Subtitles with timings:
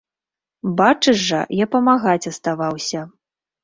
[0.79, 3.09] Бачыш жа, я памагаць аставаўся.